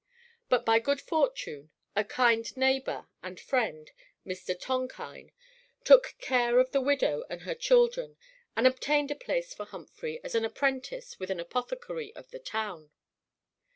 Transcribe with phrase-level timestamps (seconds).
[0.49, 3.91] But by good fortune a kind neighbor and friend,
[4.25, 4.59] a Mr.
[4.59, 5.31] Tonkine,
[5.83, 8.17] took care of the widow and her children,
[8.55, 12.89] and obtained a place for Humphry as an apprentice with an apothecary of the town.